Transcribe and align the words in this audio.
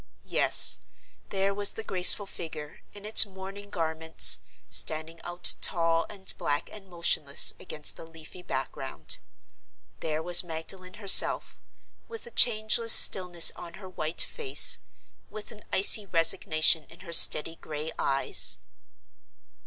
Yes, 0.25 0.79
there 1.29 1.53
was 1.53 1.73
the 1.73 1.83
graceful 1.83 2.25
figure, 2.25 2.79
in 2.91 3.05
its 3.05 3.23
mourning 3.23 3.69
garments, 3.69 4.39
standing 4.67 5.21
out 5.21 5.53
tall 5.61 6.07
and 6.09 6.33
black 6.39 6.71
and 6.73 6.87
motionless 6.89 7.53
against 7.59 7.97
the 7.97 8.05
leafy 8.07 8.41
background. 8.41 9.19
There 9.99 10.23
was 10.23 10.43
Magdalen 10.43 10.95
herself, 10.95 11.55
with 12.07 12.25
a 12.25 12.31
changeless 12.31 12.93
stillness 12.93 13.51
on 13.55 13.75
her 13.75 13.87
white 13.87 14.23
face; 14.23 14.79
with 15.29 15.51
an 15.51 15.63
icy 15.71 16.07
resignation 16.07 16.85
in 16.85 17.01
her 17.01 17.13
steady 17.13 17.57
gray 17.57 17.91
eyes. 17.99 18.57